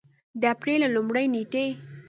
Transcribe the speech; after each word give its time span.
د 0.41 0.43
اپرېل 0.53 0.81
له 0.83 0.89
لومړۍ 0.95 1.25
نېټې 1.35 1.65